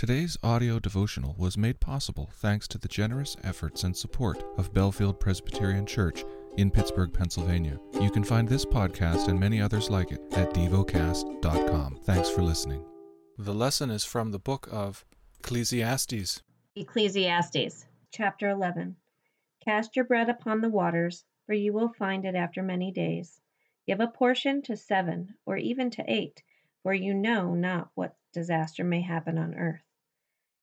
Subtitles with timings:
[0.00, 5.20] Today's audio devotional was made possible thanks to the generous efforts and support of Bellefield
[5.20, 6.24] Presbyterian Church
[6.56, 7.78] in Pittsburgh, Pennsylvania.
[8.00, 11.98] You can find this podcast and many others like it at devocast.com.
[12.04, 12.82] Thanks for listening.
[13.36, 15.04] The lesson is from the book of
[15.40, 16.40] Ecclesiastes.
[16.76, 18.96] Ecclesiastes chapter 11
[19.62, 23.38] Cast your bread upon the waters, for you will find it after many days.
[23.86, 26.42] Give a portion to seven, or even to eight,
[26.82, 29.82] for you know not what disaster may happen on earth.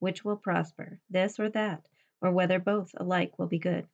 [0.00, 1.86] which will prosper, this or that,
[2.20, 3.86] or whether both alike will be good.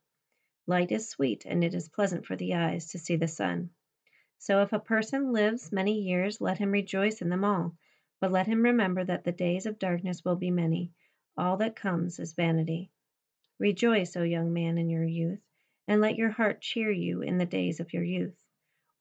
[0.67, 3.71] Light is sweet, and it is pleasant for the eyes to see the sun.
[4.39, 7.77] So if a person lives many years, let him rejoice in them all.
[8.21, 10.93] But let him remember that the days of darkness will be many.
[11.37, 12.91] All that comes is vanity.
[13.59, 15.43] Rejoice, O young man, in your youth,
[15.87, 18.37] and let your heart cheer you in the days of your youth.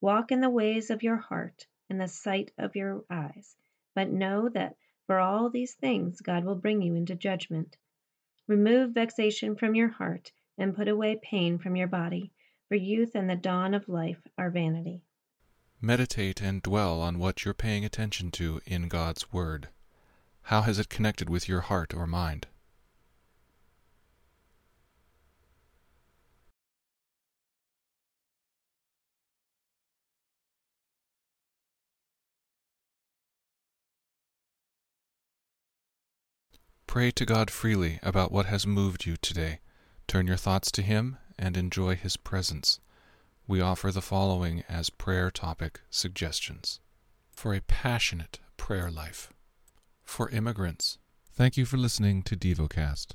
[0.00, 3.56] Walk in the ways of your heart, in the sight of your eyes,
[3.94, 7.76] but know that for all these things God will bring you into judgment.
[8.46, 12.32] Remove vexation from your heart, and put away pain from your body,
[12.68, 15.02] for youth and the dawn of life are vanity.
[15.80, 19.68] Meditate and dwell on what you're paying attention to in God's Word.
[20.42, 22.46] How has it connected with your heart or mind?
[36.96, 39.58] Pray to God freely about what has moved you today.
[40.08, 42.80] Turn your thoughts to Him and enjoy His presence.
[43.46, 46.80] We offer the following as prayer topic suggestions
[47.30, 49.30] for a passionate prayer life.
[50.04, 50.96] For immigrants,
[51.34, 53.08] thank you for listening to DevoCast.